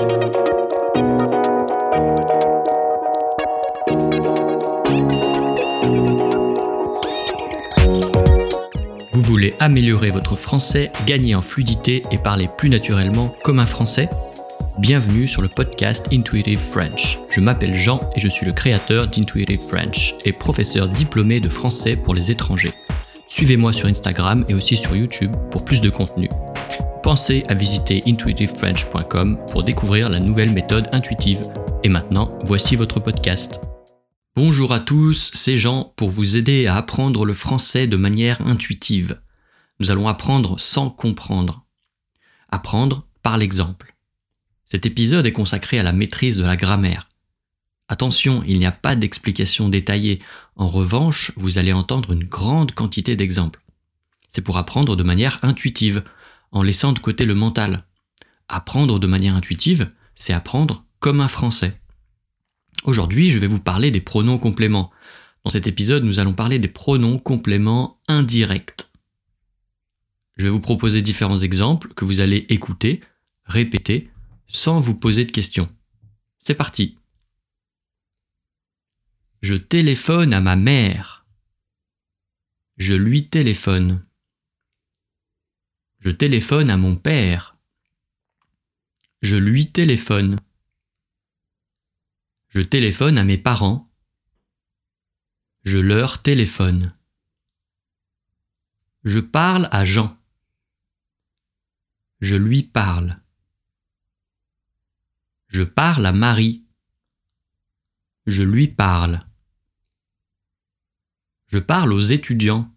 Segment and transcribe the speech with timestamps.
[0.00, 0.06] Vous
[9.22, 14.08] voulez améliorer votre français, gagner en fluidité et parler plus naturellement comme un français?
[14.78, 17.18] Bienvenue sur le podcast Intuitive French.
[17.30, 21.96] Je m'appelle Jean et je suis le créateur d'Intuitive French et professeur diplômé de français
[21.96, 22.72] pour les étrangers.
[23.28, 26.30] Suivez-moi sur Instagram et aussi sur YouTube pour plus de contenu.
[27.02, 31.40] Pensez à visiter intuitivefrench.com pour découvrir la nouvelle méthode intuitive.
[31.82, 33.58] Et maintenant, voici votre podcast.
[34.36, 39.18] Bonjour à tous, c'est Jean pour vous aider à apprendre le français de manière intuitive.
[39.78, 41.64] Nous allons apprendre sans comprendre.
[42.50, 43.96] Apprendre par l'exemple.
[44.66, 47.08] Cet épisode est consacré à la maîtrise de la grammaire.
[47.88, 50.20] Attention, il n'y a pas d'explication détaillée.
[50.54, 53.62] En revanche, vous allez entendre une grande quantité d'exemples.
[54.28, 56.04] C'est pour apprendre de manière intuitive,
[56.52, 57.84] en laissant de côté le mental.
[58.48, 61.80] Apprendre de manière intuitive, c'est apprendre comme un français.
[62.84, 64.90] Aujourd'hui, je vais vous parler des pronoms compléments.
[65.44, 68.90] Dans cet épisode, nous allons parler des pronoms compléments indirects.
[70.36, 73.02] Je vais vous proposer différents exemples que vous allez écouter,
[73.44, 74.10] répéter,
[74.46, 75.68] sans vous poser de questions.
[76.38, 76.96] C'est parti.
[79.42, 81.26] Je téléphone à ma mère.
[82.78, 84.02] Je lui téléphone.
[86.00, 87.58] Je téléphone à mon père.
[89.20, 90.36] Je lui téléphone.
[92.48, 93.92] Je téléphone à mes parents.
[95.62, 96.96] Je leur téléphone.
[99.04, 100.18] Je parle à Jean.
[102.20, 103.20] Je lui parle.
[105.48, 106.64] Je parle à Marie.
[108.26, 109.26] Je lui parle.
[111.48, 112.74] Je parle aux étudiants.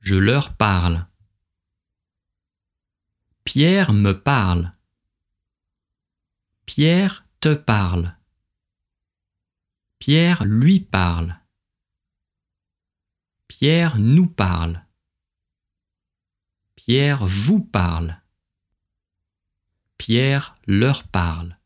[0.00, 1.06] Je leur parle.
[3.52, 4.74] Pierre me parle.
[6.66, 8.14] Pierre te parle.
[9.98, 11.36] Pierre lui parle.
[13.48, 14.84] Pierre nous parle.
[16.76, 18.20] Pierre vous parle.
[19.98, 21.58] Pierre leur parle.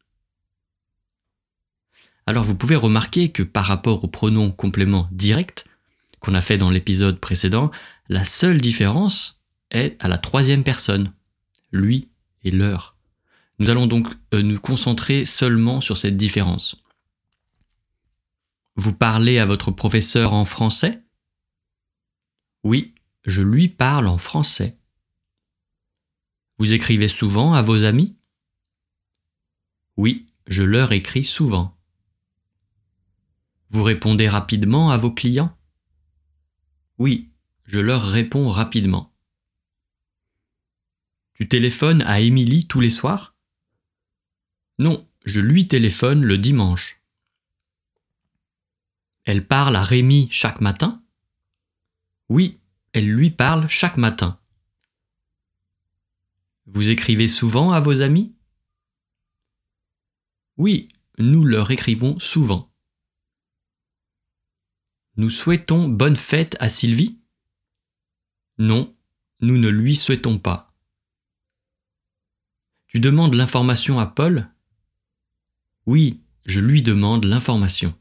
[2.26, 5.68] Alors vous pouvez remarquer que par rapport au pronom complément direct
[6.18, 7.70] qu'on a fait dans l'épisode précédent,
[8.08, 11.12] la seule différence est à la troisième personne,
[11.74, 12.08] lui
[12.42, 12.96] et leur.
[13.58, 16.82] Nous allons donc euh, nous concentrer seulement sur cette différence.
[18.76, 21.02] Vous parlez à votre professeur en français?
[22.64, 24.78] Oui, je lui parle en français.
[26.58, 28.16] Vous écrivez souvent à vos amis?
[29.96, 31.76] Oui, je leur écris souvent.
[33.70, 35.56] Vous répondez rapidement à vos clients?
[36.98, 37.30] Oui,
[37.64, 39.13] je leur réponds rapidement.
[41.34, 43.34] Tu téléphones à Émilie tous les soirs?
[44.78, 47.00] Non, je lui téléphone le dimanche.
[49.24, 51.02] Elle parle à Rémi chaque matin?
[52.28, 52.60] Oui,
[52.92, 54.40] elle lui parle chaque matin.
[56.66, 58.34] Vous écrivez souvent à vos amis?
[60.56, 62.72] Oui, nous leur écrivons souvent.
[65.16, 67.18] Nous souhaitons bonne fête à Sylvie?
[68.58, 68.96] Non,
[69.40, 70.73] nous ne lui souhaitons pas.
[72.94, 74.48] Tu demandes l'information à Paul?
[75.84, 77.92] Oui, je lui demande l'information.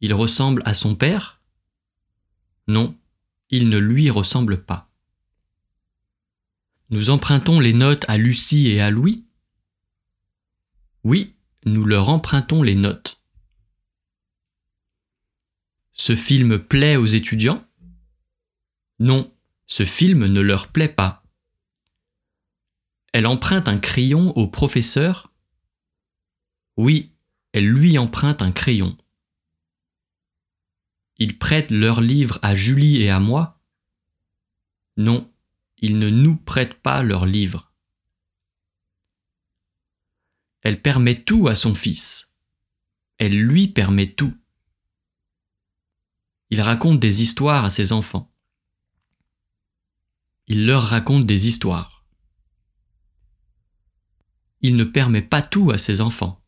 [0.00, 1.42] Il ressemble à son père?
[2.66, 2.96] Non,
[3.50, 4.90] il ne lui ressemble pas.
[6.88, 9.26] Nous empruntons les notes à Lucie et à Louis?
[11.02, 11.34] Oui,
[11.66, 13.20] nous leur empruntons les notes.
[15.92, 17.62] Ce film plaît aux étudiants?
[18.98, 19.30] Non,
[19.66, 21.23] ce film ne leur plaît pas.
[23.14, 25.32] Elle emprunte un crayon au professeur?
[26.76, 27.12] Oui,
[27.52, 28.98] elle lui emprunte un crayon.
[31.18, 33.60] Ils prêtent leurs livres à Julie et à moi?
[34.96, 35.32] Non,
[35.78, 37.72] ils ne nous prêtent pas leurs livres.
[40.62, 42.34] Elle permet tout à son fils.
[43.18, 44.36] Elle lui permet tout.
[46.50, 48.34] Il raconte des histoires à ses enfants.
[50.48, 51.93] Il leur raconte des histoires.
[54.64, 56.44] Il ne permet pas tout à ses enfants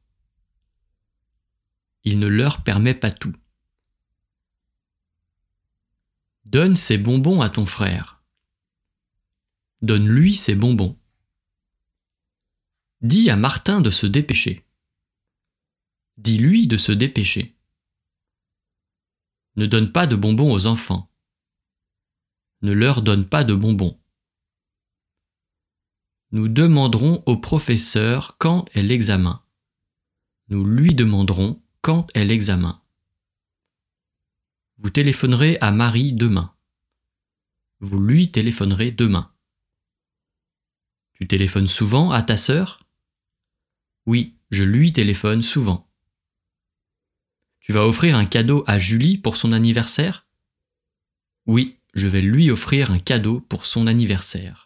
[2.07, 3.35] il ne leur permet pas tout.
[6.45, 8.23] Donne ses bonbons à ton frère.
[9.83, 10.97] Donne-lui ses bonbons.
[13.03, 14.65] Dis à Martin de se dépêcher.
[16.17, 17.57] Dis-lui de se dépêcher.
[19.57, 21.11] Ne donne pas de bonbons aux enfants.
[22.63, 24.01] Ne leur donne pas de bonbons.
[26.37, 29.43] Nous demanderons au professeur quand est l'examen.
[30.49, 32.83] Nous lui demanderons quand est l'examen.
[34.77, 36.55] Vous téléphonerez à Marie demain.
[37.81, 39.33] Vous lui téléphonerez demain.
[41.15, 42.87] Tu téléphones souvent à ta sœur?
[44.05, 45.91] Oui, je lui téléphone souvent.
[47.61, 50.27] Tu vas offrir un cadeau à Julie pour son anniversaire?
[51.47, 54.66] Oui, je vais lui offrir un cadeau pour son anniversaire.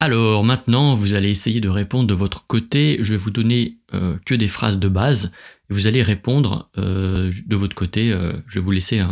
[0.00, 2.98] Alors maintenant, vous allez essayer de répondre de votre côté.
[3.00, 5.32] Je vais vous donner euh, que des phrases de base.
[5.70, 8.12] vous allez répondre euh, de votre côté.
[8.12, 9.02] Euh, je vais vous laisser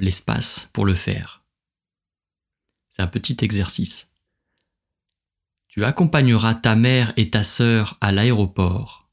[0.00, 1.44] l'espace pour le faire.
[2.88, 4.10] C'est un petit exercice.
[5.68, 9.10] Tu accompagneras ta mère et ta sœur à l'aéroport.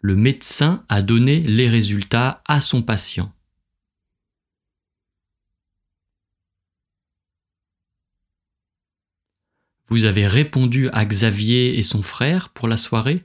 [0.00, 3.32] Le médecin a donné les résultats à son patient.
[9.88, 13.24] Vous avez répondu à Xavier et son frère pour la soirée?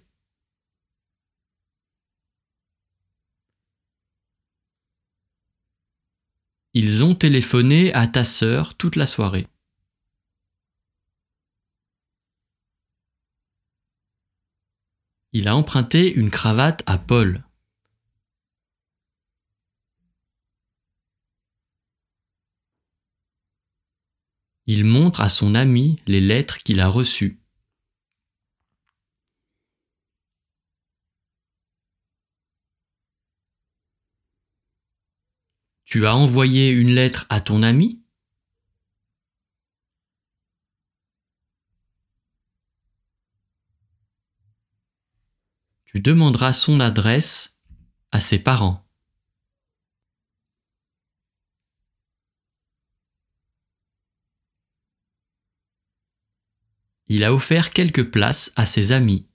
[6.73, 9.47] Ils ont téléphoné à ta sœur toute la soirée.
[15.33, 17.43] Il a emprunté une cravate à Paul.
[24.67, 27.41] Il montre à son ami les lettres qu'il a reçues.
[35.91, 38.01] Tu as envoyé une lettre à ton ami?
[45.83, 47.59] Tu demanderas son adresse
[48.13, 48.89] à ses parents.
[57.13, 59.27] Il a offert quelques places à ses amis.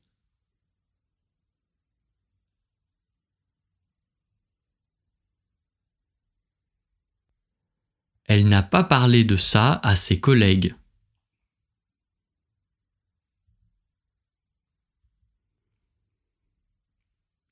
[8.24, 10.74] Elle n'a pas parlé de ça à ses collègues.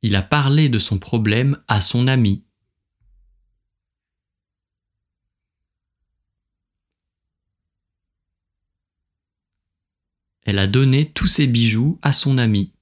[0.01, 2.47] Il a parlé de son problème à son ami.
[10.45, 12.75] Elle a donné tous ses bijoux à son ami.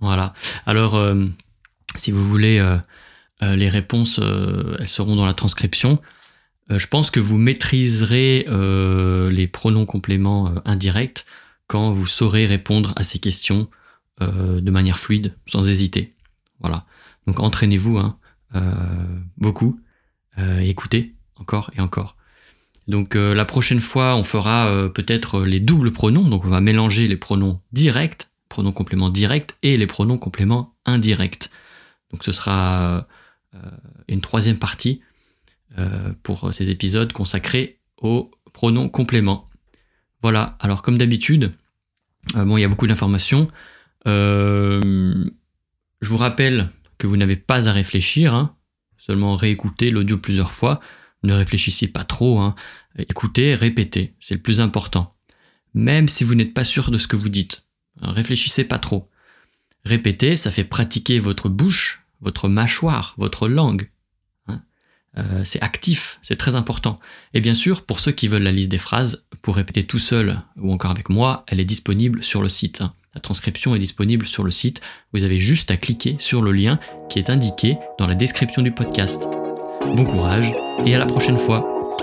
[0.00, 0.34] Voilà.
[0.66, 1.24] Alors, euh,
[1.96, 2.76] si vous voulez, euh,
[3.42, 4.20] euh, les réponses,
[4.78, 6.00] elles seront dans la transcription.
[6.70, 8.46] je pense que vous maîtriserez
[9.30, 11.26] les pronoms compléments indirects
[11.66, 13.68] quand vous saurez répondre à ces questions
[14.20, 16.12] de manière fluide, sans hésiter.
[16.60, 16.86] Voilà.
[17.26, 18.18] Donc entraînez-vous hein,
[19.36, 19.80] beaucoup,
[20.38, 22.16] écoutez encore et encore.
[22.88, 26.28] Donc la prochaine fois, on fera peut-être les doubles pronoms.
[26.28, 31.50] Donc on va mélanger les pronoms directs pronoms compléments directs et les pronoms compléments indirects.
[32.10, 33.06] Donc ce sera
[33.54, 33.58] euh,
[34.08, 35.02] une troisième partie
[35.78, 39.48] euh, pour ces épisodes consacrés aux pronoms compléments.
[40.22, 41.52] Voilà, alors comme d'habitude,
[42.36, 43.48] euh, bon, il y a beaucoup d'informations.
[44.06, 45.28] je
[46.00, 48.56] vous rappelle que vous n'avez pas à réfléchir, hein.
[48.98, 50.80] Seulement réécouter l'audio plusieurs fois.
[51.22, 52.54] Ne réfléchissez pas trop, hein.
[52.98, 55.10] écoutez, répétez, c'est le plus important.
[55.74, 57.64] Même si vous n'êtes pas sûr de ce que vous dites.
[58.00, 59.10] Réfléchissez pas trop.
[59.84, 63.90] Répétez, ça fait pratiquer votre bouche, votre mâchoire, votre langue.
[64.48, 64.62] Hein.
[65.18, 66.98] Euh, c'est actif, c'est très important.
[67.34, 70.42] Et bien sûr, pour ceux qui veulent la liste des phrases, pour répéter tout seul
[70.56, 72.80] ou encore avec moi, elle est disponible sur le site.
[72.80, 72.94] Hein.
[73.16, 74.82] La transcription est disponible sur le site.
[75.14, 78.72] Vous avez juste à cliquer sur le lien qui est indiqué dans la description du
[78.72, 79.26] podcast.
[79.96, 80.52] Bon courage
[80.84, 81.96] et à la prochaine fois.